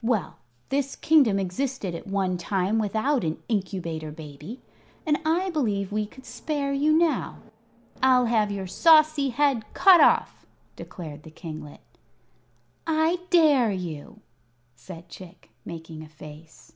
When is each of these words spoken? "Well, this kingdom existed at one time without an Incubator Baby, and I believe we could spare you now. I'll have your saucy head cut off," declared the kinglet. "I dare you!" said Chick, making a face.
"Well, 0.00 0.38
this 0.70 0.96
kingdom 0.96 1.38
existed 1.38 1.94
at 1.94 2.06
one 2.06 2.38
time 2.38 2.78
without 2.78 3.22
an 3.22 3.42
Incubator 3.50 4.10
Baby, 4.10 4.62
and 5.04 5.18
I 5.26 5.50
believe 5.50 5.92
we 5.92 6.06
could 6.06 6.24
spare 6.24 6.72
you 6.72 6.90
now. 6.96 7.40
I'll 8.02 8.24
have 8.24 8.50
your 8.50 8.66
saucy 8.66 9.28
head 9.28 9.66
cut 9.74 10.00
off," 10.00 10.46
declared 10.74 11.22
the 11.22 11.30
kinglet. 11.30 11.82
"I 12.86 13.18
dare 13.28 13.70
you!" 13.70 14.20
said 14.74 15.10
Chick, 15.10 15.50
making 15.66 16.02
a 16.02 16.08
face. 16.08 16.72